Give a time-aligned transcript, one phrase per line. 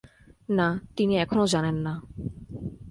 [0.49, 1.93] না, তিনি এখনো জানেন না।